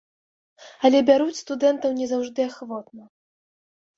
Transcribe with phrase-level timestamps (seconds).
[0.87, 3.03] Але бяруць студэнтаў не заўжды ахвотна.